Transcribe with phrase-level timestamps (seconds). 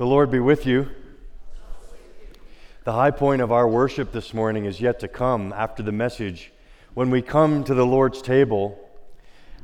[0.00, 0.88] The Lord be with you.
[2.84, 6.52] The high point of our worship this morning is yet to come after the message.
[6.94, 8.78] When we come to the Lord's table,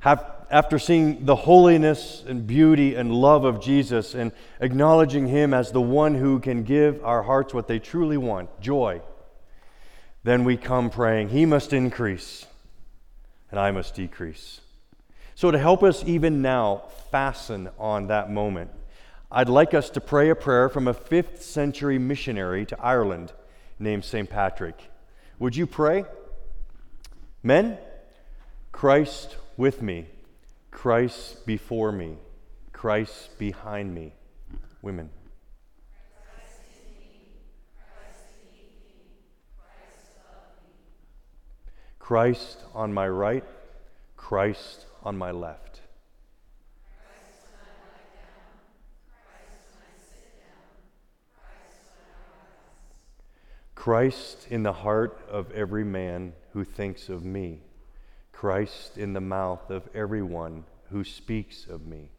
[0.00, 4.30] have, after seeing the holiness and beauty and love of Jesus and
[4.60, 9.00] acknowledging Him as the one who can give our hearts what they truly want joy,
[10.22, 12.44] then we come praying, He must increase
[13.50, 14.60] and I must decrease.
[15.34, 18.70] So, to help us even now fasten on that moment,
[19.30, 23.32] I'd like us to pray a prayer from a fifth century missionary to Ireland
[23.78, 24.30] named St.
[24.30, 24.90] Patrick.
[25.38, 26.04] Would you pray?
[27.42, 27.78] Men,
[28.70, 30.06] Christ with me,
[30.70, 32.16] Christ before me,
[32.72, 34.12] Christ behind me.
[34.80, 35.10] Women.
[41.98, 43.42] Christ on my right,
[44.16, 45.65] Christ on my left.
[53.86, 57.60] Christ in the heart of every man who thinks of me.
[58.32, 62.10] Christ in the mouth of everyone who speaks of me.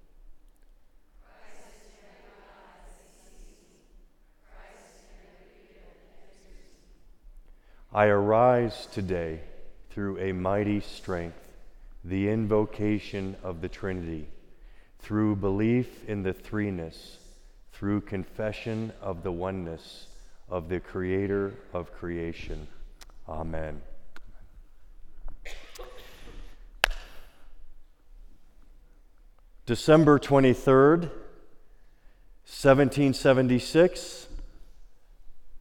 [7.92, 9.42] I arise today
[9.90, 11.50] through a mighty strength,
[12.02, 14.30] the invocation of the Trinity,
[15.00, 17.18] through belief in the threeness,
[17.74, 20.08] through confession of the oneness
[20.50, 22.68] of the Creator of creation.
[23.28, 23.82] Amen.
[29.66, 31.10] December 23rd,
[32.46, 34.28] 1776,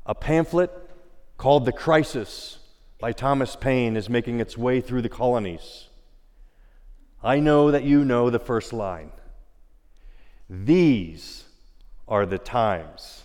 [0.06, 0.70] a pamphlet
[1.36, 2.58] called The Crisis
[3.00, 5.88] by Thomas Paine is making its way through the colonies.
[7.22, 9.10] I know that you know the first line.
[10.48, 11.44] These
[12.06, 13.24] are the times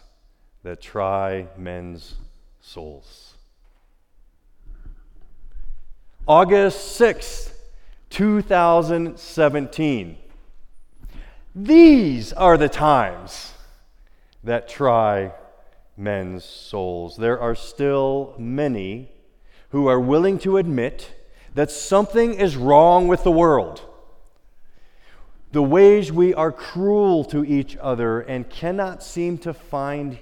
[0.64, 2.16] that try men's
[2.62, 3.34] souls.
[6.28, 7.54] August 6th,
[8.10, 10.18] 2017.
[11.56, 13.54] These are the times
[14.44, 15.34] that try
[15.98, 17.18] men's souls.
[17.18, 19.10] There are still many
[19.70, 21.12] who are willing to admit
[21.56, 23.82] that something is wrong with the world.
[25.52, 30.18] The ways we are cruel to each other and cannot seem to find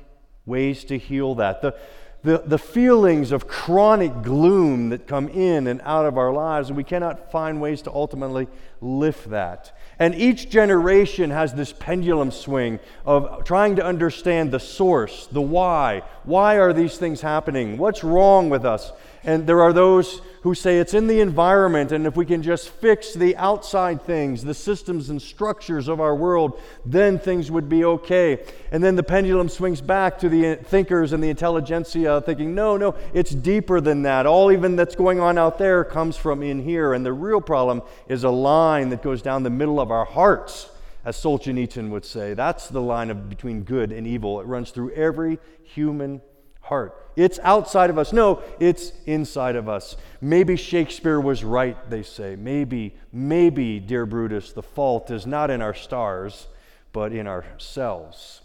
[0.50, 1.62] ways to heal that.
[1.62, 1.76] The,
[2.22, 6.76] the, the feelings of chronic gloom that come in and out of our lives, and
[6.76, 8.48] we cannot find ways to ultimately
[8.82, 9.72] lift that.
[10.00, 16.04] And each generation has this pendulum swing of trying to understand the source, the why.
[16.24, 17.78] Why are these things happening?
[17.78, 18.92] What's wrong with us?
[19.24, 22.70] And there are those who say it's in the environment, and if we can just
[22.70, 27.84] fix the outside things, the systems and structures of our world, then things would be
[27.84, 28.44] okay.
[28.72, 32.96] And then the pendulum swings back to the thinkers and the intelligentsia, thinking, no, no,
[33.14, 34.26] it's deeper than that.
[34.26, 36.94] All even that's going on out there comes from in here.
[36.94, 40.70] And the real problem is a line that goes down the middle of our hearts
[41.06, 42.34] as Solzhenitsyn would say.
[42.34, 44.40] That's the line of between good and evil.
[44.42, 46.22] It runs through every human
[46.70, 46.96] heart.
[47.16, 48.14] It's outside of us.
[48.14, 49.98] No, it's inside of us.
[50.22, 52.36] Maybe Shakespeare was right, they say.
[52.38, 56.48] Maybe, maybe, dear Brutus, the fault is not in our stars,
[56.94, 58.42] but in ourselves.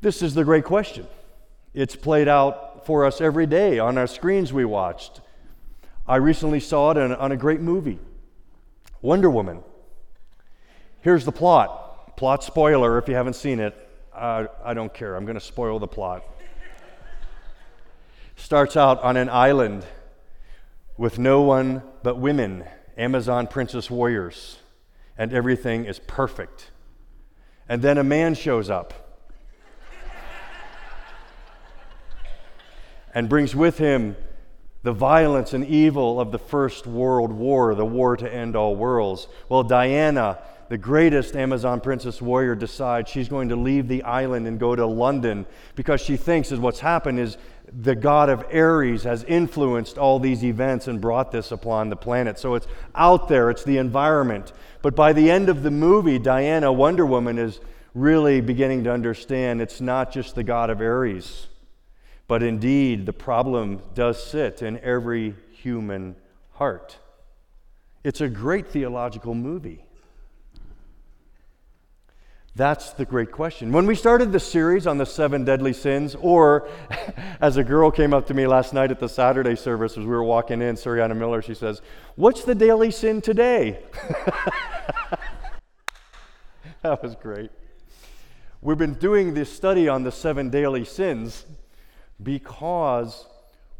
[0.00, 1.06] This is the great question.
[1.72, 5.20] It's played out for us every day on our screens we watched.
[6.08, 7.98] I recently saw it on a great movie
[9.02, 9.62] Wonder Woman.
[11.02, 12.16] Here's the plot.
[12.16, 13.74] Plot spoiler if you haven't seen it.
[14.14, 15.14] Uh, I don't care.
[15.14, 16.24] I'm going to spoil the plot
[18.36, 19.84] starts out on an island
[20.96, 22.64] with no one but women,
[22.96, 24.58] Amazon princess warriors,
[25.18, 26.70] and everything is perfect.
[27.68, 29.04] And then a man shows up
[33.14, 34.16] and brings with him
[34.82, 39.28] the violence and evil of the First World War, the war to end all worlds.
[39.48, 44.60] Well, Diana, the greatest Amazon princess warrior, decides she's going to leave the island and
[44.60, 47.38] go to London because she thinks that what's happened is
[47.76, 52.38] the god of Ares has influenced all these events and brought this upon the planet.
[52.38, 54.52] So it's out there, it's the environment.
[54.82, 57.60] But by the end of the movie, Diana, Wonder Woman, is
[57.94, 61.48] really beginning to understand it's not just the god of Ares,
[62.28, 66.16] but indeed the problem does sit in every human
[66.52, 66.98] heart.
[68.04, 69.84] It's a great theological movie.
[72.56, 73.72] That's the great question.
[73.72, 76.68] When we started the series on the seven deadly sins, or
[77.40, 80.10] as a girl came up to me last night at the Saturday service as we
[80.10, 81.82] were walking in, Suriana Miller, she says,
[82.14, 83.82] What's the daily sin today?
[86.82, 87.50] that was great.
[88.60, 91.44] We've been doing this study on the seven daily sins
[92.22, 93.26] because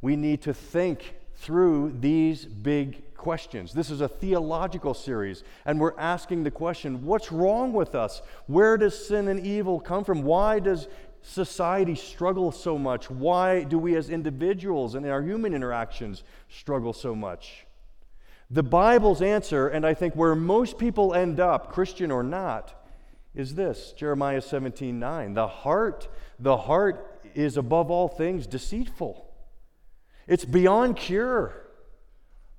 [0.01, 3.73] we need to think through these big questions.
[3.73, 8.21] This is a theological series, and we're asking the question what's wrong with us?
[8.49, 10.25] Where does sin and evil come from?
[10.25, 10.89] Why does
[11.23, 13.11] society struggle so much?
[13.11, 17.65] Why do we as individuals and in our human interactions struggle so much?
[18.51, 22.75] The Bible's answer, and I think where most people end up, Christian or not,
[23.35, 25.33] is this Jeremiah 17 9.
[25.33, 29.27] The heart, the heart is above all things deceitful.
[30.27, 31.64] It's beyond cure.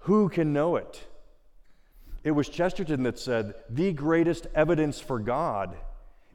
[0.05, 1.03] Who can know it?
[2.23, 5.75] It was Chesterton that said, The greatest evidence for God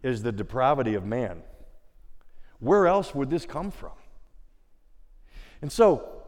[0.03, 1.43] is the depravity of man.
[2.59, 3.93] Where else would this come from?
[5.63, 6.25] And so,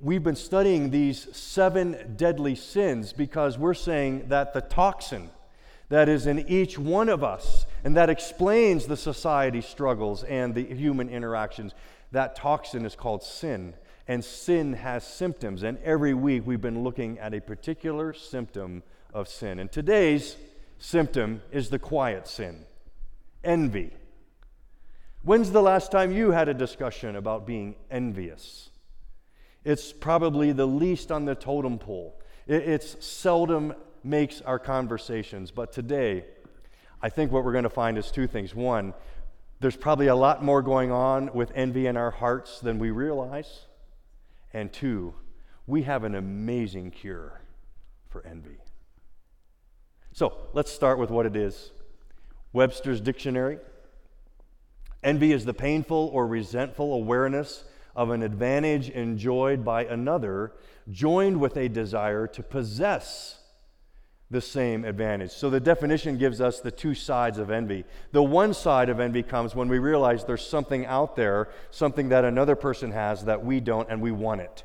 [0.00, 5.30] we've been studying these seven deadly sins because we're saying that the toxin
[5.88, 10.64] that is in each one of us and that explains the society struggles and the
[10.64, 11.74] human interactions.
[12.12, 13.74] That toxin is called sin,
[14.08, 15.62] and sin has symptoms.
[15.62, 18.82] And every week we've been looking at a particular symptom
[19.12, 19.58] of sin.
[19.58, 20.36] And today's
[20.78, 22.64] symptom is the quiet sin
[23.44, 23.92] envy.
[25.22, 28.70] When's the last time you had a discussion about being envious?
[29.64, 32.20] It's probably the least on the totem pole.
[32.46, 33.74] It's seldom
[34.04, 35.50] makes our conversations.
[35.50, 36.24] But today,
[37.02, 38.54] I think what we're going to find is two things.
[38.54, 38.94] One,
[39.58, 43.66] there's probably a lot more going on with envy in our hearts than we realize.
[44.56, 45.12] And two,
[45.66, 47.42] we have an amazing cure
[48.08, 48.56] for envy.
[50.14, 51.72] So let's start with what it is
[52.54, 53.58] Webster's Dictionary.
[55.02, 57.64] Envy is the painful or resentful awareness
[57.94, 60.54] of an advantage enjoyed by another,
[60.90, 63.40] joined with a desire to possess
[64.30, 65.30] the same advantage.
[65.30, 67.84] So the definition gives us the two sides of envy.
[68.12, 72.24] The one side of envy comes when we realize there's something out there, something that
[72.24, 74.64] another person has that we don't, and we want it.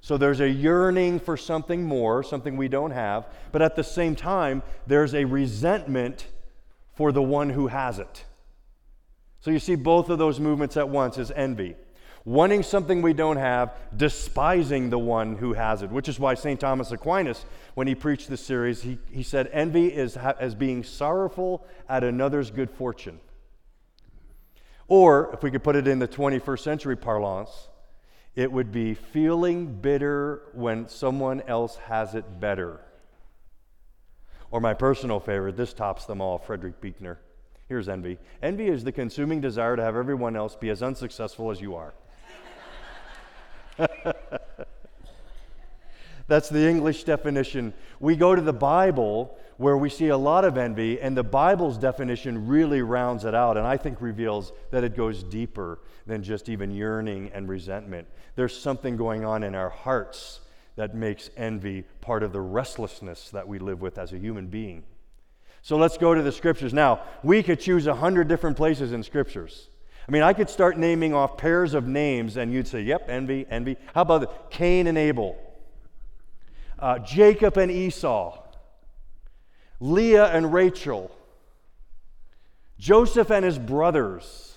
[0.00, 4.14] So there's a yearning for something more, something we don't have, but at the same
[4.16, 6.26] time, there's a resentment
[6.94, 8.24] for the one who has it.
[9.40, 11.76] So you see both of those movements at once is envy
[12.24, 16.60] wanting something we don't have, despising the one who has it, which is why St.
[16.60, 21.66] Thomas Aquinas, when he preached this series, he, he said, Envy is as being sorrowful
[21.88, 23.20] at another's good fortune.
[24.88, 27.68] Or, if we could put it in the 21st century parlance,
[28.34, 32.80] it would be feeling bitter when someone else has it better.
[34.50, 37.18] Or my personal favorite, this tops them all, Frederick Buechner.
[37.68, 38.18] Here's envy.
[38.42, 41.94] Envy is the consuming desire to have everyone else be as unsuccessful as you are.
[46.28, 47.74] That's the English definition.
[48.00, 51.78] We go to the Bible where we see a lot of envy, and the Bible's
[51.78, 56.48] definition really rounds it out and I think reveals that it goes deeper than just
[56.48, 58.08] even yearning and resentment.
[58.34, 60.40] There's something going on in our hearts
[60.76, 64.84] that makes envy part of the restlessness that we live with as a human being.
[65.60, 66.72] So let's go to the scriptures.
[66.72, 69.68] Now, we could choose a hundred different places in scriptures.
[70.08, 73.46] I mean, I could start naming off pairs of names, and you'd say, yep, envy,
[73.48, 73.76] envy.
[73.94, 75.38] How about Cain and Abel?
[76.78, 78.38] Uh, Jacob and Esau.
[79.78, 81.10] Leah and Rachel.
[82.78, 84.54] Joseph and his brothers.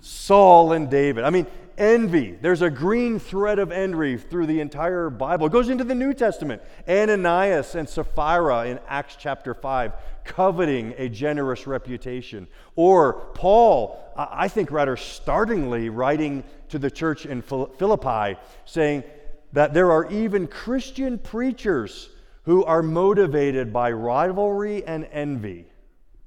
[0.00, 1.24] Saul and David.
[1.24, 1.46] I mean,
[1.78, 2.32] envy.
[2.32, 5.46] There's a green thread of envy through the entire Bible.
[5.46, 6.62] It goes into the New Testament.
[6.88, 9.92] Ananias and Sapphira in Acts chapter 5,
[10.24, 12.46] coveting a generous reputation.
[12.76, 19.04] Or Paul, I think rather startlingly, writing to the church in Philippi, saying
[19.52, 22.08] that there are even Christian preachers
[22.44, 25.66] who are motivated by rivalry and envy.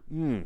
[0.09, 0.41] Hmm.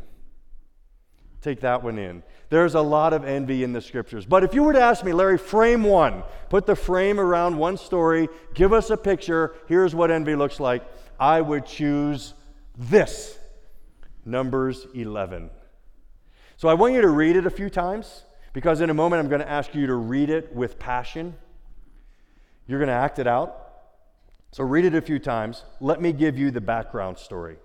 [1.42, 2.24] Take that one in.
[2.50, 4.26] There's a lot of envy in the scriptures.
[4.26, 7.78] But if you were to ask me, Larry, frame one, put the frame around one
[7.78, 10.84] story, give us a picture, here's what envy looks like,
[11.20, 12.34] I would choose
[12.78, 13.39] this
[14.30, 15.50] Numbers 11.
[16.58, 19.30] So I want you to read it a few times because in a moment I'm
[19.30, 21.36] going to ask you to read it with passion.
[22.68, 23.66] You're going to act it out.
[24.52, 25.64] So read it a few times.
[25.80, 27.58] Let me give you the background story.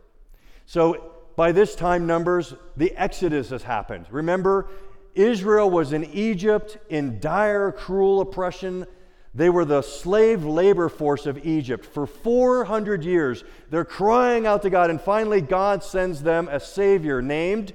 [0.67, 4.07] So by this time, Numbers, the Exodus has happened.
[4.11, 4.69] Remember,
[5.15, 8.87] Israel was in Egypt in dire, cruel oppression.
[9.35, 11.85] They were the slave labor force of Egypt.
[11.85, 17.21] For 400 years, they're crying out to God, and finally, God sends them a Savior
[17.21, 17.73] named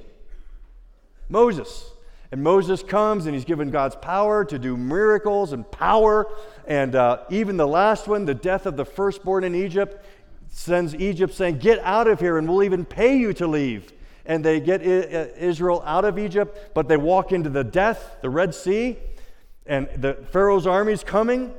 [1.27, 1.91] Moses.
[2.31, 6.27] And Moses comes and he's given God's power to do miracles and power.
[6.67, 10.05] And uh, even the last one, the death of the firstborn in Egypt,
[10.49, 13.91] sends Egypt saying, Get out of here and we'll even pay you to leave.
[14.25, 18.53] and they get Israel out of Egypt, but they walk into the death, the Red
[18.53, 18.95] Sea,
[19.69, 21.53] and the Pharaoh's army's coming,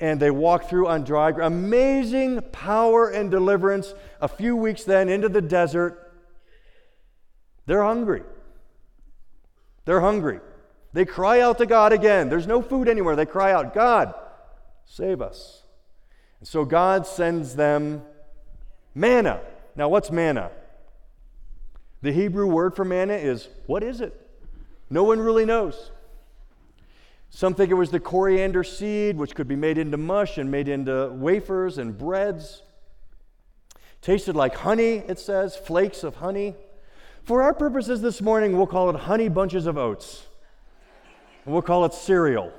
[0.00, 1.54] and they walk through on dry ground.
[1.54, 3.94] Amazing power and deliverance.
[4.20, 6.12] A few weeks then into the desert,
[7.66, 8.22] they're hungry.
[9.84, 10.40] They're hungry.
[10.92, 12.28] They cry out to God again.
[12.28, 13.16] There's no food anywhere.
[13.16, 14.14] They cry out, God,
[14.86, 15.62] save us.
[16.40, 18.02] And so God sends them
[18.94, 19.40] manna.
[19.76, 20.50] Now, what's manna?
[22.00, 24.18] The Hebrew word for manna is what is it?
[24.90, 25.91] No one really knows.
[27.34, 30.68] Some think it was the coriander seed, which could be made into mush and made
[30.68, 32.62] into wafers and breads.
[34.02, 36.54] Tasted like honey, it says, flakes of honey.
[37.24, 40.26] For our purposes this morning, we'll call it honey bunches of oats.
[41.46, 42.52] We'll call it cereal.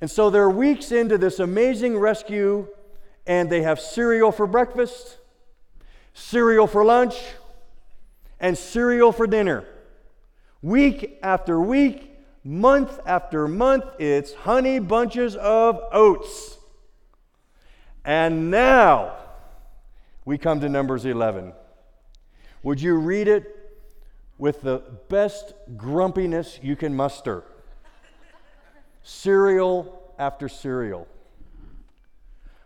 [0.00, 2.66] And so they're weeks into this amazing rescue,
[3.24, 5.18] and they have cereal for breakfast,
[6.12, 7.14] cereal for lunch,
[8.40, 9.64] and cereal for dinner.
[10.60, 12.13] Week after week,
[12.44, 16.58] month after month, it's honey bunches of oats.
[18.04, 19.16] And now
[20.24, 21.52] we come to Numbers 11.
[22.62, 23.50] Would you read it
[24.38, 27.44] with the best grumpiness you can muster?
[29.04, 31.06] cereal after cereal.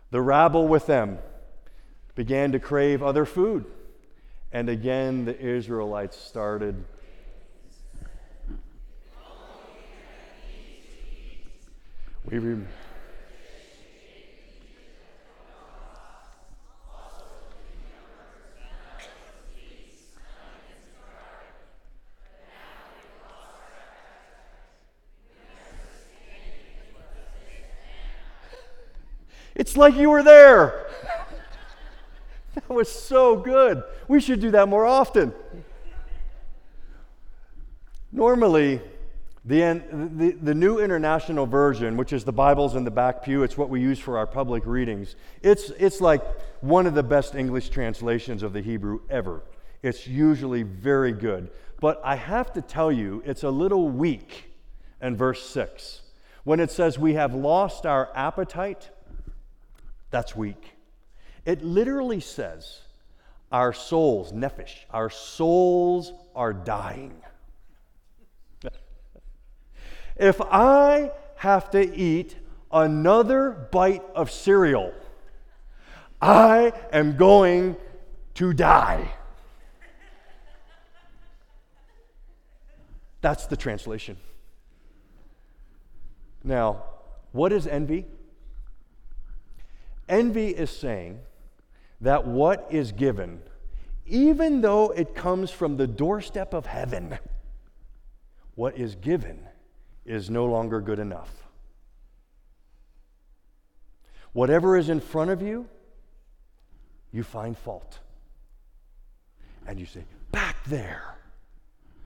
[0.09, 1.19] The rabble with them
[2.15, 3.65] began to crave other food.
[4.51, 6.83] And again, the Israelites started.
[12.25, 12.65] We re-
[29.55, 30.87] It's like you were there.
[32.55, 33.83] that was so good.
[34.07, 35.33] We should do that more often.
[38.11, 38.81] Normally,
[39.45, 43.57] the, the, the, New International Version, which is the Bibles in the back pew, it's
[43.57, 45.15] what we use for our public readings.
[45.41, 46.23] It's, it's like
[46.61, 49.41] one of the best English translations of the Hebrew ever.
[49.81, 51.49] It's usually very good.
[51.79, 54.51] But I have to tell you, it's a little weak
[55.01, 56.01] in verse 6
[56.43, 58.89] when it says, We have lost our appetite
[60.11, 60.73] that's weak.
[61.45, 62.81] It literally says,
[63.51, 67.13] our souls, nephesh, our souls are dying.
[70.19, 72.35] If I have to eat
[72.71, 74.93] another bite of cereal,
[76.21, 77.77] I am going
[78.35, 79.09] to die.
[83.21, 84.17] That's the translation.
[86.43, 86.83] Now,
[87.31, 88.05] what is envy?
[90.07, 91.19] Envy is saying
[92.01, 93.41] that what is given,
[94.05, 97.19] even though it comes from the doorstep of heaven,
[98.55, 99.48] what is given
[100.05, 101.29] is no longer good enough.
[104.33, 105.67] Whatever is in front of you,
[107.11, 107.99] you find fault.
[109.67, 111.15] And you say, back there,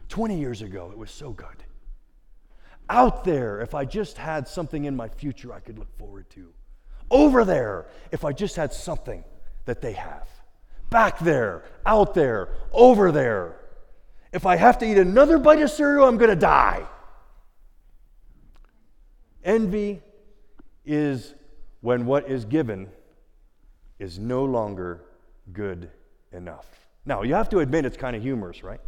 [0.10, 1.64] 20 years ago, it was so good.
[2.90, 6.54] Out there, if I just had something in my future I could look forward to
[7.14, 9.24] over there if I just had something
[9.66, 10.28] that they have.
[10.90, 13.56] Back there, out there, over there.
[14.32, 16.86] If I have to eat another bite of cereal, I'm going to die.
[19.44, 20.02] Envy
[20.86, 21.34] is
[21.82, 22.90] when what is given
[24.00, 25.02] is no longer
[25.52, 25.90] good
[26.32, 26.68] enough.
[27.06, 28.80] Now, you have to admit it's kind of humorous, right?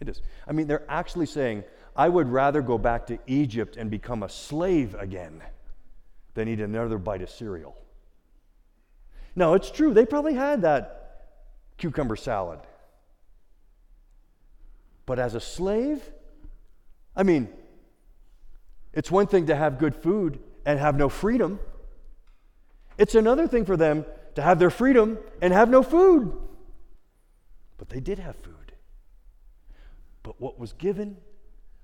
[0.00, 0.20] It is.
[0.46, 1.64] I mean, they're actually saying,
[1.96, 5.42] I would rather go back to Egypt and become a slave again
[6.34, 7.76] than eat another bite of cereal.
[9.36, 9.94] Now, it's true.
[9.94, 11.26] They probably had that
[11.78, 12.60] cucumber salad.
[15.06, 16.02] But as a slave,
[17.14, 17.48] I mean,
[18.94, 21.58] it's one thing to have good food and have no freedom.
[22.96, 26.32] It's another thing for them to have their freedom and have no food.
[27.76, 28.72] But they did have food.
[30.22, 31.16] But what was given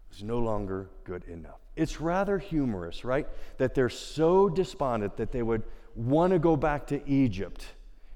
[0.08, 1.60] was no longer good enough.
[1.76, 3.28] It's rather humorous, right?
[3.58, 5.62] That they're so despondent that they would
[5.94, 7.64] want to go back to Egypt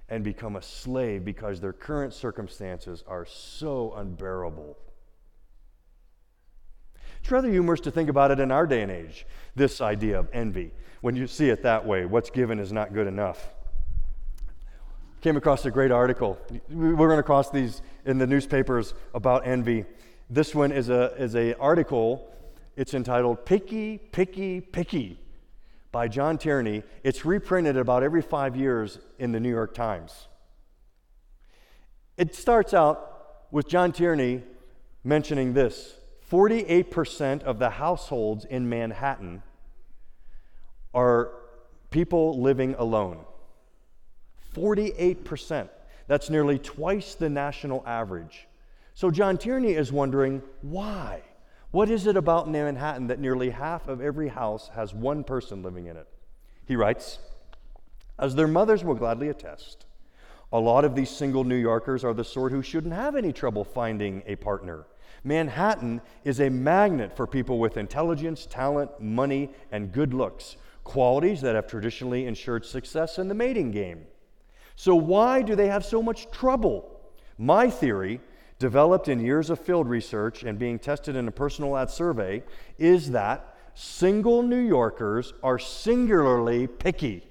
[0.08, 4.76] and become a slave because their current circumstances are so unbearable.
[7.24, 9.24] It's rather humorous to think about it in our day and age,
[9.56, 10.72] this idea of envy.
[11.00, 13.48] When you see it that way, what's given is not good enough.
[15.22, 16.38] Came across a great article.
[16.68, 19.86] We're going to cross these in the newspapers about envy.
[20.28, 22.30] This one is a is a article
[22.76, 25.18] it's entitled Picky, Picky, Picky
[25.92, 26.82] by John Tierney.
[27.04, 30.28] It's reprinted about every five years in the New York Times.
[32.18, 34.42] It starts out with John Tierney
[35.04, 35.94] mentioning this
[36.30, 39.42] 48% of the households in Manhattan
[40.92, 41.32] are
[41.90, 43.24] people living alone.
[44.54, 45.68] 48%.
[46.06, 48.46] That's nearly twice the national average.
[48.94, 51.22] So John Tierney is wondering why?
[51.72, 55.86] What is it about Manhattan that nearly half of every house has one person living
[55.86, 56.06] in it?
[56.66, 57.18] He writes,
[58.18, 59.86] as their mothers will gladly attest,
[60.52, 63.64] a lot of these single New Yorkers are the sort who shouldn't have any trouble
[63.64, 64.86] finding a partner.
[65.24, 71.54] Manhattan is a magnet for people with intelligence, talent, money, and good looks, qualities that
[71.54, 74.04] have traditionally ensured success in the mating game.
[74.76, 77.00] So, why do they have so much trouble?
[77.38, 78.20] My theory,
[78.58, 82.42] developed in years of field research and being tested in a personal ad survey,
[82.78, 87.26] is that single New Yorkers are singularly picky.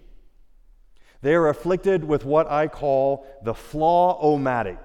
[1.22, 4.80] They are afflicted with what I call the flaw-o-matic.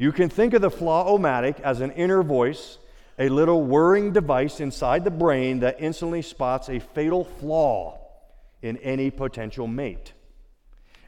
[0.00, 2.78] You can think of the flaw-o-matic as an inner voice,
[3.18, 8.00] a little whirring device inside the brain that instantly spots a fatal flaw
[8.62, 10.14] in any potential mate.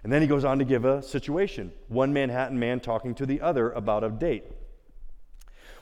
[0.03, 3.41] And then he goes on to give a situation one Manhattan man talking to the
[3.41, 4.45] other about a date.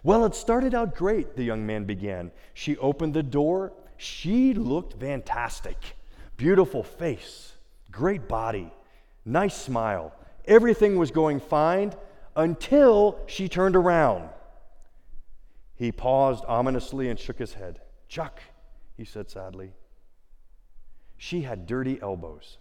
[0.04, 2.30] Well, it started out great, the young man began.
[2.54, 3.72] She opened the door.
[3.96, 5.96] She looked fantastic.
[6.36, 7.54] Beautiful face,
[7.90, 8.72] great body,
[9.24, 10.14] nice smile.
[10.44, 11.92] Everything was going fine
[12.36, 14.28] until she turned around.
[15.74, 17.80] He paused ominously and shook his head.
[18.08, 18.40] Chuck,
[18.96, 19.72] he said sadly,
[21.16, 22.58] she had dirty elbows.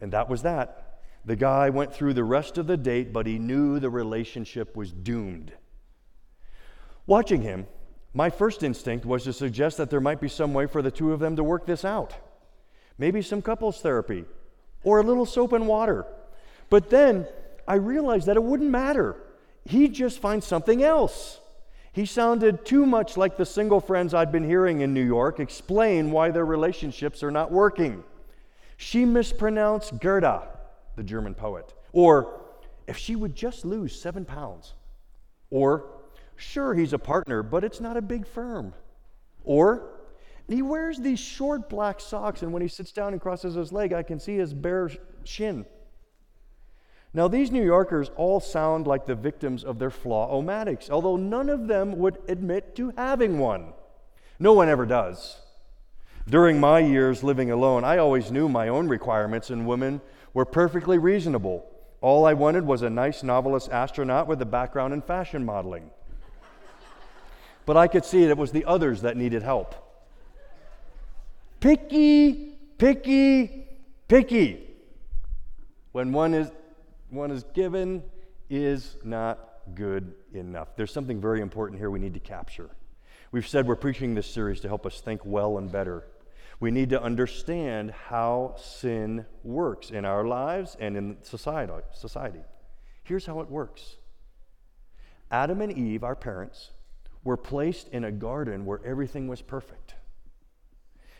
[0.00, 1.00] And that was that.
[1.24, 4.90] The guy went through the rest of the date, but he knew the relationship was
[4.90, 5.52] doomed.
[7.06, 7.66] Watching him,
[8.14, 11.12] my first instinct was to suggest that there might be some way for the two
[11.12, 12.14] of them to work this out.
[12.98, 14.24] Maybe some couples therapy
[14.82, 16.06] or a little soap and water.
[16.68, 17.26] But then
[17.66, 19.16] I realized that it wouldn't matter.
[19.64, 21.40] He'd just find something else.
[21.92, 26.10] He sounded too much like the single friends I'd been hearing in New York explain
[26.10, 28.04] why their relationships are not working.
[28.76, 30.42] She mispronounced Goethe,
[30.96, 31.74] the German poet.
[31.92, 32.40] Or,
[32.86, 34.74] if she would just lose seven pounds.
[35.50, 35.84] Or,
[36.36, 38.72] sure, he's a partner, but it's not a big firm.
[39.44, 40.00] Or,
[40.48, 43.92] he wears these short black socks, and when he sits down and crosses his leg,
[43.92, 44.90] I can see his bare
[45.24, 45.66] shin.
[47.12, 51.66] Now, these New Yorkers all sound like the victims of their flaw-o-matics, although none of
[51.66, 53.72] them would admit to having one.
[54.38, 55.40] No one ever does.
[56.28, 60.00] During my years living alone, I always knew my own requirements in women
[60.32, 61.66] were perfectly reasonable.
[62.00, 65.90] All I wanted was a nice novelist astronaut with a background in fashion modeling.
[67.66, 69.74] But I could see it was the others that needed help.
[71.58, 73.66] Picky, picky,
[74.08, 74.68] picky.
[75.92, 76.50] When one is,
[77.10, 78.02] one is given,
[78.48, 80.76] is not good enough.
[80.76, 82.70] There's something very important here we need to capture.
[83.32, 86.06] We've said we're preaching this series to help us think well and better.
[86.58, 91.72] We need to understand how sin works in our lives and in society.
[91.94, 92.40] society.
[93.04, 93.96] Here's how it works
[95.30, 96.70] Adam and Eve, our parents,
[97.24, 99.94] were placed in a garden where everything was perfect.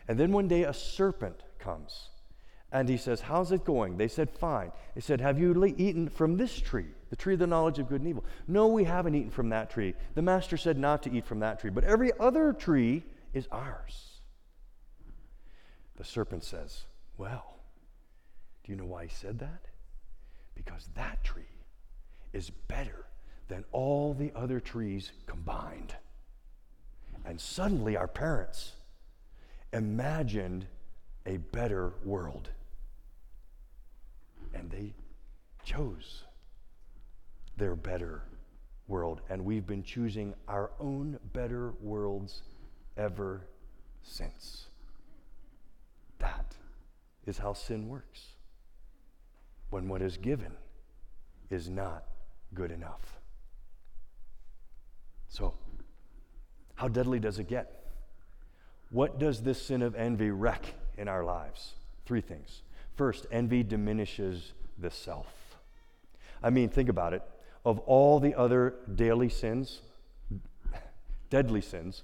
[0.09, 2.10] And then one day a serpent comes
[2.73, 3.97] and he says, How's it going?
[3.97, 4.73] They said, Fine.
[4.95, 8.01] He said, Have you eaten from this tree, the tree of the knowledge of good
[8.01, 8.25] and evil?
[8.47, 9.95] No, we haven't eaten from that tree.
[10.15, 13.05] The master said not to eat from that tree, but every other tree
[13.35, 14.21] is ours.
[15.97, 16.85] The serpent says,
[17.19, 17.57] Well,
[18.65, 19.67] do you know why he said that?
[20.55, 21.43] Because that tree
[22.33, 23.07] is better
[23.49, 25.95] than all the other trees combined.
[27.25, 28.73] And suddenly, our parents
[29.73, 30.67] imagined
[31.27, 32.51] a better world.
[34.55, 34.95] And they
[35.65, 36.25] chose
[37.57, 38.23] their better
[38.89, 39.21] world.
[39.31, 42.43] And we've been choosing our own better worlds
[42.97, 43.47] ever
[44.03, 44.67] since.
[46.19, 46.55] That
[47.27, 48.21] is how sin works.
[49.71, 50.53] When what is given
[51.49, 52.05] is not
[52.55, 53.19] good enough.
[55.29, 55.55] So,
[56.75, 57.85] how deadly does it get?
[58.91, 61.75] What does this sin of envy wreck in our lives?
[62.05, 62.63] Three things.
[63.01, 65.57] First, envy diminishes the self.
[66.43, 67.23] I mean, think about it.
[67.65, 69.81] Of all the other daily sins,
[71.31, 72.03] deadly sins,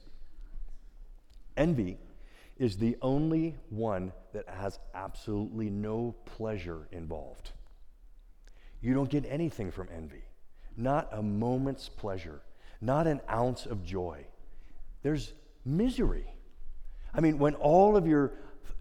[1.55, 1.99] envy
[2.57, 7.51] is the only one that has absolutely no pleasure involved.
[8.81, 10.25] You don't get anything from envy,
[10.79, 12.41] not a moment's pleasure,
[12.81, 14.25] not an ounce of joy.
[15.03, 16.33] There's misery.
[17.13, 18.33] I mean, when all of your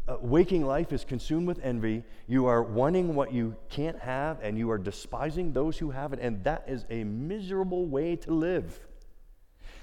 [0.07, 2.03] uh, waking life is consumed with envy.
[2.27, 6.19] You are wanting what you can't have, and you are despising those who have it.
[6.21, 8.79] And that is a miserable way to live.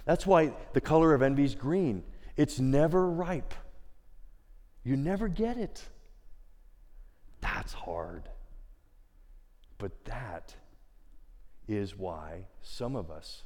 [0.04, 2.04] That's why the color of envy is green.
[2.36, 3.54] It's never ripe.
[4.84, 5.82] You never get it.
[7.40, 8.28] That's hard.
[9.78, 10.54] But that
[11.68, 13.42] is why some of us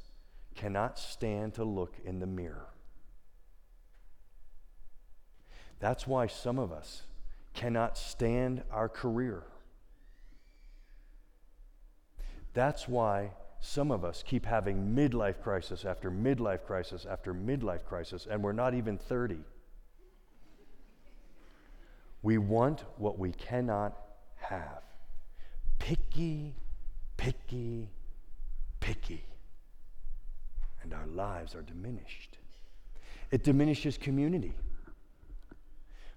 [0.55, 2.69] cannot stand to look in the mirror.
[5.79, 7.03] That's why some of us
[7.55, 9.43] cannot stand our career.
[12.55, 18.27] That's why some of us keep having midlife crisis after midlife crisis after midlife crisis,
[18.31, 19.39] and we're not even 30.
[22.23, 23.97] We want what we cannot
[24.37, 24.83] have.
[25.79, 26.55] Picky,
[27.17, 27.91] picky,
[28.81, 29.25] picky.
[30.83, 32.39] And our lives are diminished.
[33.31, 34.55] It diminishes community.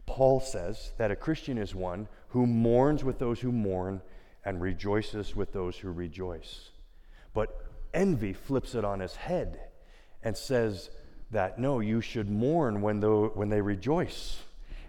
[0.10, 4.02] Paul says that a Christian is one who mourns with those who mourn
[4.44, 6.72] and rejoices with those who rejoice.
[7.36, 9.60] But envy flips it on his head
[10.24, 10.90] and says
[11.30, 14.40] that no, you should mourn when, the, when they rejoice,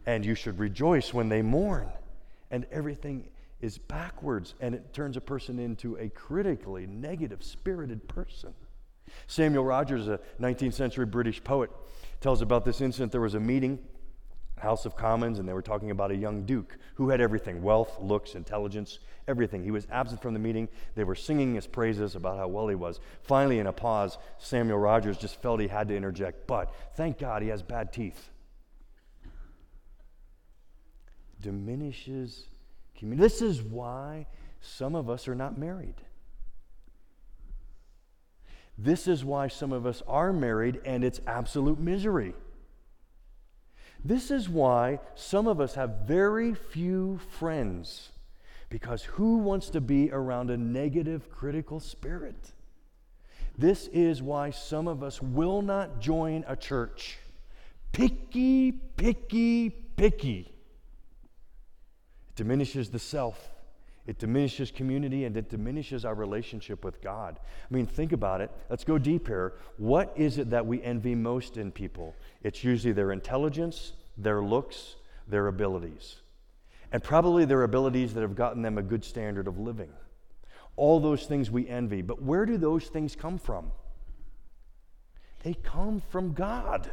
[0.06, 1.90] and you should rejoice when they mourn.
[2.50, 3.28] And everything
[3.60, 8.54] is backwards, and it turns a person into a critically negative spirited person.
[9.26, 11.70] Samuel Rogers, a 19th century British poet,
[12.22, 13.12] tells about this incident.
[13.12, 13.80] There was a meeting
[14.60, 17.98] House of Commons, and they were talking about a young duke who had everything wealth,
[18.00, 19.64] looks, intelligence, everything.
[19.64, 20.68] He was absent from the meeting.
[20.94, 23.00] They were singing his praises about how well he was.
[23.22, 27.42] Finally, in a pause, Samuel Rogers just felt he had to interject, but thank God
[27.42, 28.30] he has bad teeth.
[31.40, 32.44] Diminishes
[32.96, 33.22] community.
[33.22, 34.26] This is why
[34.60, 35.96] some of us are not married.
[38.76, 42.34] This is why some of us are married and it's absolute misery.
[44.04, 48.10] This is why some of us have very few friends,
[48.68, 52.52] because who wants to be around a negative, critical spirit?
[53.58, 57.18] This is why some of us will not join a church.
[57.92, 60.54] Picky, picky, picky.
[62.28, 63.50] It diminishes the self,
[64.06, 67.38] it diminishes community, and it diminishes our relationship with God.
[67.70, 68.50] I mean, think about it.
[68.68, 69.54] Let's go deep here.
[69.76, 72.16] What is it that we envy most in people?
[72.42, 74.96] It's usually their intelligence, their looks,
[75.28, 76.16] their abilities,
[76.92, 79.90] and probably their abilities that have gotten them a good standard of living.
[80.76, 82.02] All those things we envy.
[82.02, 83.70] But where do those things come from?
[85.42, 86.90] They come from God.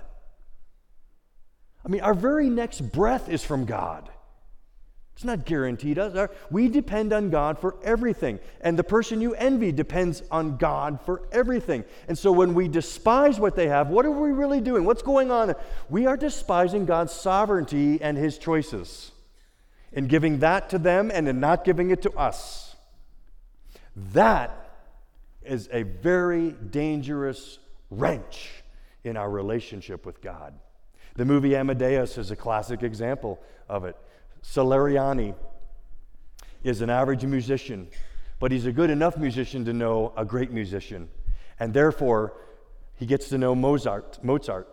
[1.86, 4.10] I mean, our very next breath is from God.
[5.18, 6.30] It's not guaranteed us.
[6.52, 8.40] We depend on God for everything.
[8.62, 11.86] And the person you envy depends on God for everything.
[12.08, 14.86] And so when we despise what they have, what are we really doing?
[14.86, 15.56] What's going on?
[15.90, 19.12] We are despising God's sovereignty and his choices
[19.92, 22.76] in giving that to them and in not giving it to us.
[24.14, 24.70] That
[25.44, 27.58] is a very dangerous
[27.90, 28.52] wrench
[29.04, 30.54] in our relationship with God.
[31.16, 33.96] The movie Amadeus is a classic example of it.
[34.50, 35.36] Salieri
[36.64, 37.90] is an average musician,
[38.40, 41.10] but he's a good enough musician to know a great musician.
[41.60, 42.34] And therefore,
[42.96, 44.70] he gets to know Mozart, Mozart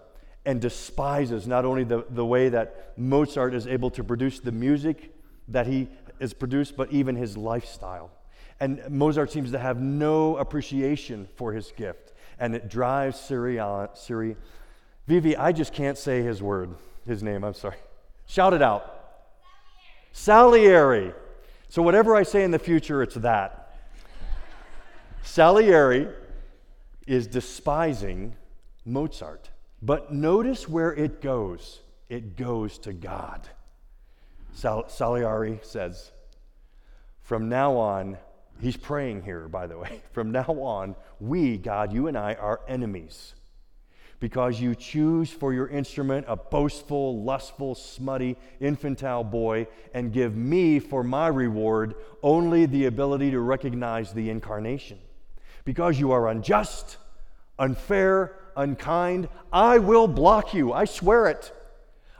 [0.46, 5.12] and despises not only the, the way that Mozart is able to produce the music
[5.48, 5.88] that he
[6.20, 8.12] has produced, but even his lifestyle.
[8.60, 12.12] And Mozart seems to have no appreciation for his gift.
[12.38, 13.60] And it drives Siri,
[13.94, 14.36] Siri.
[15.08, 17.76] Vivi, I just can't say his word, his name, I'm sorry.
[18.26, 19.03] Shout it out.
[20.16, 21.12] Salieri.
[21.68, 23.74] So, whatever I say in the future, it's that.
[25.24, 26.08] Salieri
[27.06, 28.36] is despising
[28.84, 29.50] Mozart.
[29.82, 33.40] But notice where it goes it goes to God.
[34.52, 36.12] Sal- Salieri says,
[37.22, 38.16] From now on,
[38.60, 40.00] he's praying here, by the way.
[40.12, 43.34] From now on, we, God, you and I, are enemies
[44.24, 50.78] because you choose for your instrument a boastful, lustful, smutty, infantile boy and give me
[50.78, 54.98] for my reward only the ability to recognize the incarnation.
[55.66, 56.96] Because you are unjust,
[57.58, 60.72] unfair, unkind, I will block you.
[60.72, 61.52] I swear it.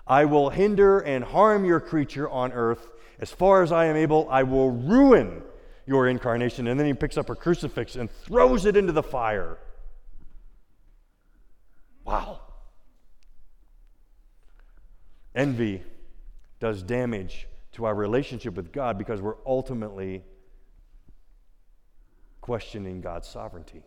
[0.07, 2.87] I will hinder and harm your creature on earth.
[3.19, 5.43] As far as I am able, I will ruin
[5.87, 6.67] your incarnation.
[6.67, 9.57] And then he picks up a crucifix and throws it into the fire.
[12.05, 12.41] Wow.
[15.35, 15.83] Envy
[16.61, 20.23] does damage to our relationship with God because we're ultimately
[22.41, 23.83] questioning God's sovereignty.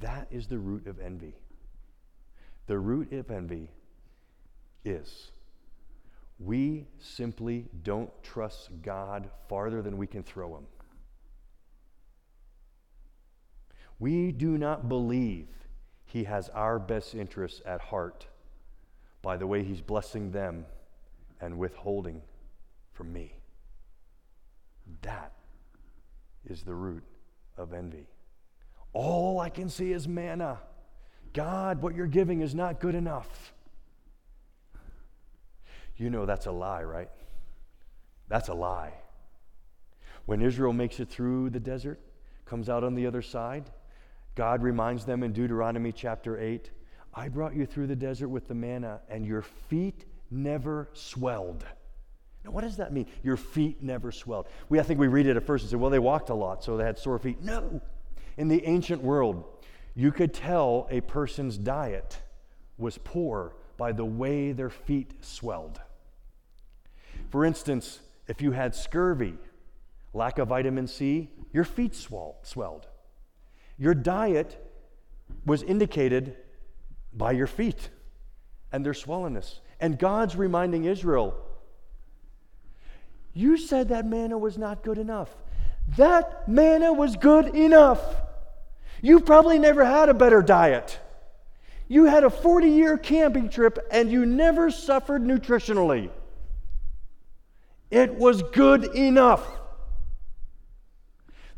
[0.00, 1.34] That is the root of envy.
[2.66, 3.70] The root of envy
[4.84, 5.30] is
[6.38, 10.66] we simply don't trust God farther than we can throw him.
[13.98, 15.48] We do not believe
[16.04, 18.26] he has our best interests at heart
[19.22, 20.66] by the way he's blessing them
[21.40, 22.22] and withholding
[22.92, 23.32] from me.
[25.02, 25.32] That
[26.44, 27.02] is the root
[27.56, 28.06] of envy.
[28.92, 30.58] All I can see is manna.
[31.32, 33.52] God, what you're giving is not good enough.
[35.96, 37.10] You know that's a lie, right?
[38.28, 38.92] That's a lie.
[40.26, 42.00] When Israel makes it through the desert,
[42.44, 43.70] comes out on the other side,
[44.36, 46.70] God reminds them in Deuteronomy chapter 8
[47.16, 51.64] I brought you through the desert with the manna, and your feet never swelled.
[52.44, 53.06] Now, what does that mean?
[53.22, 54.46] Your feet never swelled.
[54.68, 56.62] We, I think we read it at first and say, well, they walked a lot,
[56.62, 57.42] so they had sore feet.
[57.42, 57.80] No.
[58.36, 59.44] In the ancient world,
[59.94, 62.18] you could tell a person's diet
[62.76, 65.80] was poor by the way their feet swelled.
[67.30, 69.34] For instance, if you had scurvy,
[70.12, 72.86] lack of vitamin C, your feet swelled.
[73.78, 74.62] Your diet
[75.44, 76.36] was indicated
[77.12, 77.90] by your feet
[78.72, 79.60] and their swollenness.
[79.80, 81.36] And God's reminding Israel,
[83.34, 85.36] you said that manna was not good enough.
[85.96, 88.02] That manna was good enough.
[89.02, 90.98] You probably never had a better diet.
[91.88, 96.10] You had a 40 year camping trip and you never suffered nutritionally.
[97.90, 99.46] It was good enough.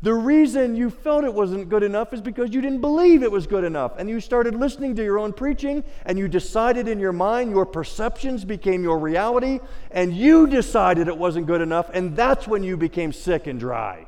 [0.01, 3.45] The reason you felt it wasn't good enough is because you didn't believe it was
[3.45, 3.93] good enough.
[3.97, 7.65] And you started listening to your own preaching, and you decided in your mind, your
[7.65, 9.59] perceptions became your reality,
[9.91, 14.07] and you decided it wasn't good enough, and that's when you became sick and dry.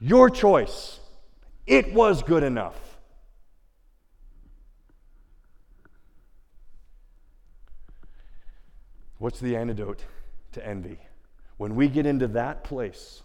[0.00, 1.00] Your choice.
[1.66, 2.76] It was good enough.
[9.18, 10.04] What's the antidote
[10.52, 11.00] to envy?
[11.58, 13.22] When we get into that place,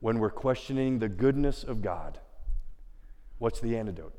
[0.00, 2.18] when we're questioning the goodness of God,
[3.38, 4.14] what's the antidote?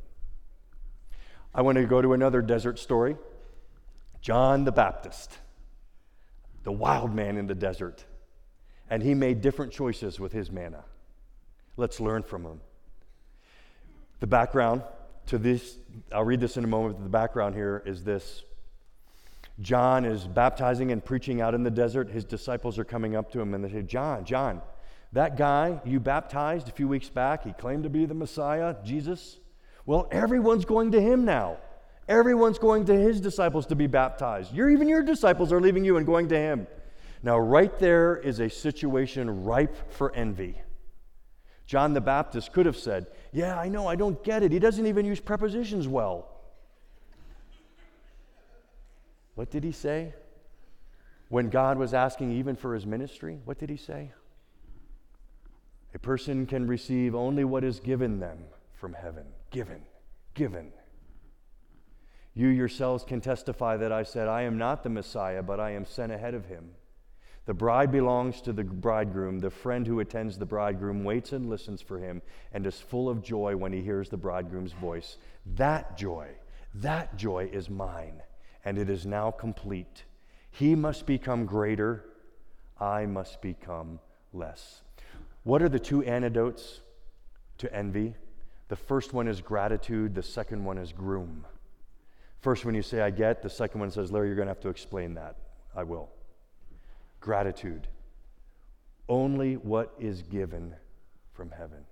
[1.53, 3.15] I want to go to another desert story
[4.21, 5.39] John the Baptist,
[6.63, 8.05] the wild man in the desert.
[8.89, 10.83] And he made different choices with his manna.
[11.77, 12.59] Let's learn from him.
[14.19, 14.83] The background
[15.27, 15.77] to this,
[16.11, 18.43] I'll read this in a moment, but the background here is this.
[19.61, 22.09] John is baptizing and preaching out in the desert.
[22.09, 24.61] His disciples are coming up to him and they say, John, John,
[25.13, 29.39] that guy you baptized a few weeks back, he claimed to be the Messiah, Jesus.
[29.85, 31.57] Well, everyone's going to him now.
[32.07, 34.53] Everyone's going to his disciples to be baptized.
[34.53, 36.67] You're, even your disciples are leaving you and going to him.
[37.21, 40.59] Now, right there is a situation ripe for envy.
[41.65, 44.51] John the Baptist could have said, Yeah, I know, I don't get it.
[44.51, 46.27] He doesn't even use prepositions well.
[49.35, 50.13] What did he say?
[51.27, 54.11] When God was asking even for his ministry, what did he say?
[55.93, 58.39] A person can receive only what is given them
[58.73, 59.25] from heaven.
[59.51, 59.81] Given,
[60.33, 60.71] given.
[62.33, 65.85] You yourselves can testify that I said, I am not the Messiah, but I am
[65.85, 66.71] sent ahead of him.
[67.45, 69.39] The bride belongs to the bridegroom.
[69.39, 72.21] The friend who attends the bridegroom waits and listens for him
[72.53, 75.17] and is full of joy when he hears the bridegroom's voice.
[75.55, 76.27] That joy,
[76.75, 78.21] that joy is mine,
[78.63, 80.03] and it is now complete.
[80.51, 82.05] He must become greater,
[82.79, 83.99] I must become
[84.31, 84.81] less.
[85.43, 86.81] What are the two antidotes
[87.59, 88.15] to envy?
[88.67, 91.45] The first one is gratitude, the second one is groom.
[92.39, 93.41] First one you say, I get.
[93.41, 95.35] The second one says, Larry, you're going to have to explain that.
[95.75, 96.09] I will.
[97.19, 97.87] Gratitude.
[99.09, 100.75] Only what is given
[101.33, 101.85] from heaven.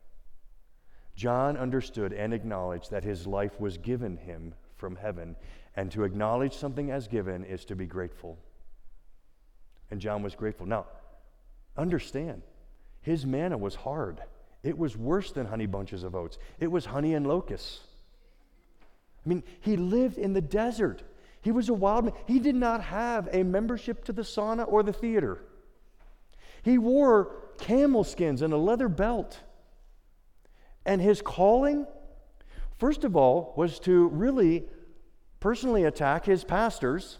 [1.16, 5.36] John understood and acknowledged that his life was given him from heaven,
[5.76, 8.38] and to acknowledge something as given is to be grateful.
[9.90, 10.68] And John was grateful.
[10.68, 10.86] Now,
[11.76, 12.44] understand,
[13.08, 14.22] his manna was hard.
[14.64, 17.80] It was worse than honey bunches of oats, it was honey and locusts.
[19.26, 21.04] I mean, he lived in the desert.
[21.42, 22.14] He was a wild man.
[22.26, 25.42] He did not have a membership to the sauna or the theater.
[26.64, 29.40] He wore camel skins and a leather belt.
[30.86, 31.88] And his calling,
[32.78, 34.66] first of all, was to really
[35.40, 37.20] personally attack his pastors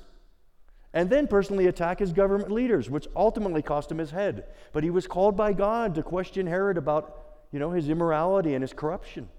[0.98, 4.46] and then personally attack his government leaders, which ultimately cost him his head.
[4.74, 8.64] But he was called by God to question Herod about, you know, his immorality and
[8.64, 9.30] his corruption.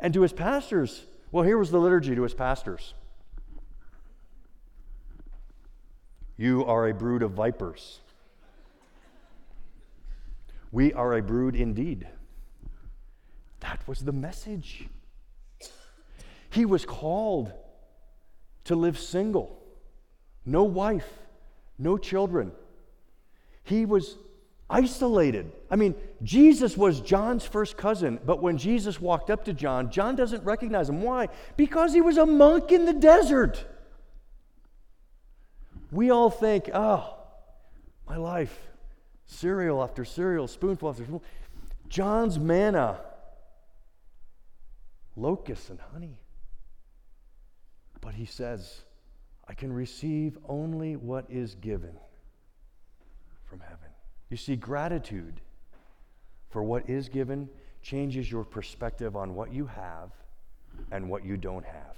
[0.00, 2.94] And to his pastors, well, here was the liturgy to his pastors.
[6.36, 8.00] You are a brood of vipers.
[10.72, 12.08] We are a brood indeed.
[13.60, 14.88] That was the message.
[16.50, 17.52] He was called
[18.64, 19.59] to live single
[20.44, 21.08] no wife,
[21.78, 22.52] no children.
[23.62, 24.16] He was
[24.68, 25.50] isolated.
[25.70, 30.16] I mean, Jesus was John's first cousin, but when Jesus walked up to John, John
[30.16, 31.02] doesn't recognize him.
[31.02, 31.28] Why?
[31.56, 33.64] Because he was a monk in the desert.
[35.90, 37.16] We all think, oh,
[38.08, 38.56] my life,
[39.26, 41.26] cereal after cereal, spoonful after spoonful.
[41.88, 43.00] John's manna,
[45.16, 46.18] locusts and honey.
[48.00, 48.82] But he says,
[49.50, 51.90] I can receive only what is given
[53.42, 53.88] from heaven.
[54.28, 55.40] You see, gratitude
[56.50, 57.48] for what is given
[57.82, 60.12] changes your perspective on what you have
[60.92, 61.96] and what you don't have.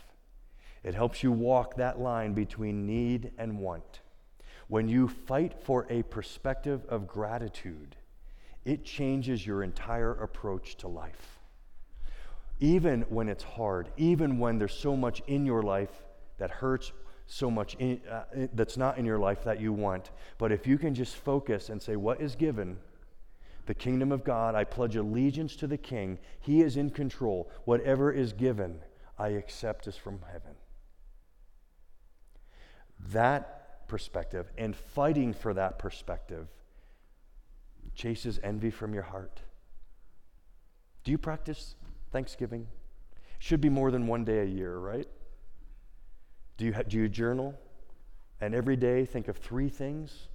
[0.82, 4.00] It helps you walk that line between need and want.
[4.68, 7.96] When you fight for a perspective of gratitude,
[8.64, 11.38] it changes your entire approach to life.
[12.60, 16.02] Even when it's hard, even when there's so much in your life
[16.38, 16.92] that hurts
[17.26, 20.11] so much in, uh, that's not in your life that you want.
[20.38, 22.78] But if you can just focus and say, What is given?
[23.66, 26.18] The kingdom of God, I pledge allegiance to the king.
[26.40, 27.50] He is in control.
[27.64, 28.80] Whatever is given,
[29.18, 30.56] I accept as from heaven.
[33.11, 36.48] That perspective and fighting for that perspective
[37.94, 39.42] chases envy from your heart.
[41.04, 41.74] Do you practice
[42.11, 42.66] Thanksgiving?
[43.38, 45.08] Should be more than one day a year, right?
[46.62, 47.59] Do you, do you journal?
[48.40, 50.29] And every day think of three things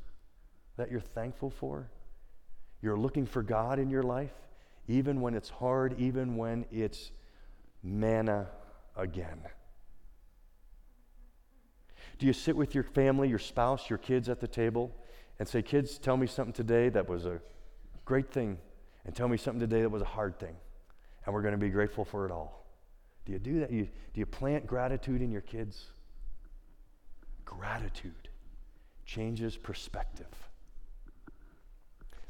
[0.76, 1.90] that you're thankful for?
[2.82, 4.34] You're looking for God in your life,
[4.90, 7.12] even when it's hard, even when it's
[7.82, 8.48] manna
[8.98, 9.40] again.
[12.20, 14.94] Do you sit with your family, your spouse, your kids at the table
[15.40, 17.40] and say, Kids, tell me something today that was a
[18.04, 18.58] great thing,
[19.06, 20.58] and tell me something today that was a hard thing,
[21.26, 22.66] and we're going to be grateful for it all?
[23.26, 23.72] Do you do that?
[23.72, 25.86] You, do you plant gratitude in your kids?
[27.48, 28.28] Gratitude
[29.06, 30.28] changes perspective.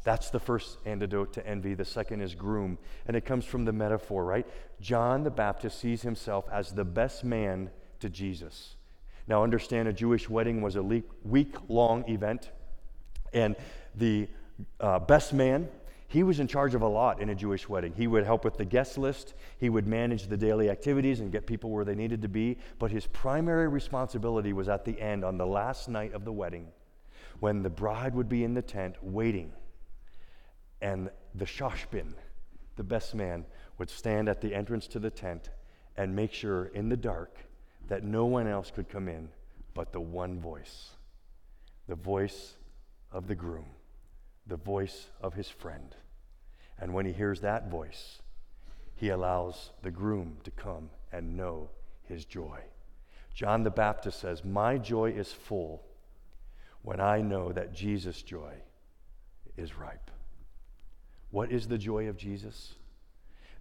[0.04, 1.74] That's the first antidote to envy.
[1.74, 2.78] The second is groom.
[3.08, 4.46] And it comes from the metaphor, right?
[4.80, 8.76] John the Baptist sees himself as the best man to Jesus.
[9.28, 12.52] Now, understand a Jewish wedding was a week long event.
[13.34, 13.56] And
[13.96, 14.30] the
[14.80, 15.68] uh, best man
[16.08, 17.94] he was in charge of a lot in a Jewish wedding.
[17.94, 21.46] He would help with the guest list, he would manage the daily activities and get
[21.46, 22.58] people where they needed to be.
[22.80, 26.68] But his primary responsibility was at the end, on the last night of the wedding,
[27.40, 29.52] when the bride would be in the tent waiting,
[30.82, 32.14] and the shoshbin,
[32.78, 33.46] the best man,
[33.78, 35.50] would stand at the entrance to the tent
[35.98, 37.38] and make sure in the dark
[37.90, 39.30] that no one else could come in
[39.74, 40.92] but the one voice
[41.88, 42.56] the voice
[43.12, 43.66] of the groom
[44.48, 45.96] the voice of his friend.
[46.80, 48.22] And when he hears that voice,
[48.96, 51.70] he allows the groom to come and know
[52.04, 52.60] his joy.
[53.34, 55.84] John the Baptist says, My joy is full
[56.82, 58.54] when I know that Jesus' joy
[59.58, 60.10] is ripe.
[61.32, 62.74] What is the joy of Jesus?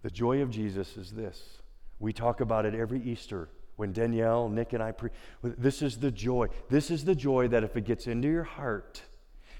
[0.03, 1.59] The joy of Jesus is this.
[1.99, 5.11] We talk about it every Easter when Danielle, Nick, and I pre.
[5.42, 6.49] This is the joy.
[6.70, 9.03] This is the joy that if it gets into your heart,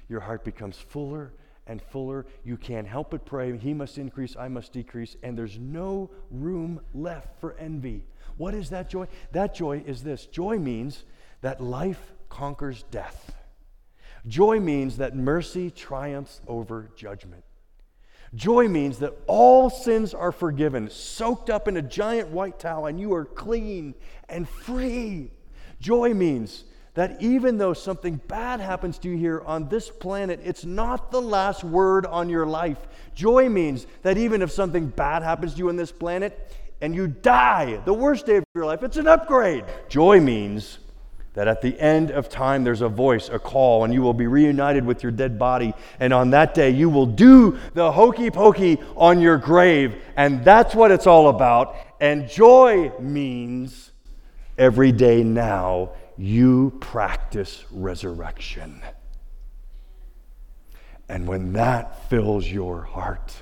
[0.09, 1.33] your heart becomes fuller
[1.67, 2.27] and fuller.
[2.45, 6.81] You can't help but pray, He must increase, I must decrease, and there's no room
[6.95, 8.07] left for envy.
[8.37, 9.09] What is that joy?
[9.33, 11.05] That joy is this joy means
[11.41, 13.35] that life conquers death.
[14.27, 17.45] Joy means that mercy triumphs over judgment.
[18.35, 23.01] Joy means that all sins are forgiven, soaked up in a giant white towel, and
[23.01, 23.95] you are clean
[24.29, 25.31] and free.
[25.81, 26.65] Joy means
[26.97, 31.21] that even though something bad happens to you here on this planet, it's not the
[31.21, 32.79] last word on your life.
[33.15, 37.07] Joy means that even if something bad happens to you on this planet and you
[37.07, 39.65] die, the worst day of your life, it's an upgrade.
[39.91, 40.79] Joy means
[41.35, 44.27] that at the end of time there's a voice, a call, and you will be
[44.27, 45.75] reunited with your dead body.
[46.01, 50.03] And on that day, you will do the hokey pokey on your grave.
[50.17, 51.77] And that's what it's all about.
[52.01, 53.93] And joy means
[54.57, 58.83] every day now you practice resurrection.
[61.09, 63.35] And when that fills your heart,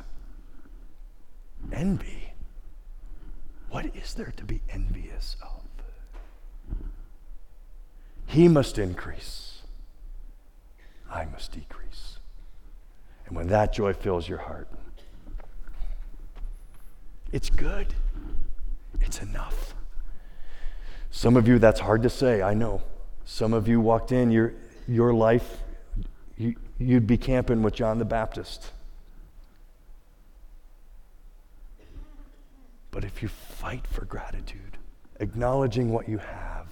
[1.72, 2.33] envy,
[3.70, 5.62] what is there to be envious of?
[8.27, 9.62] He must increase,
[11.11, 12.18] I must decrease.
[13.27, 14.68] And when that joy fills your heart,
[17.33, 17.95] it's good,
[19.01, 19.74] it's enough.
[21.15, 22.83] Some of you, that's hard to say, I know.
[23.25, 24.53] Some of you walked in, your,
[24.89, 25.59] your life,
[26.37, 28.73] you, you'd be camping with John the Baptist.
[32.91, 34.77] But if you fight for gratitude,
[35.21, 36.67] acknowledging what you have,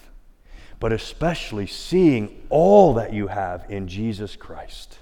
[0.80, 4.98] but especially seeing all that you have in Jesus Christ.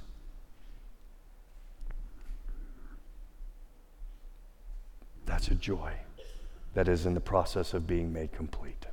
[5.24, 5.94] That's a joy
[6.74, 8.84] that is in the process of being made complete.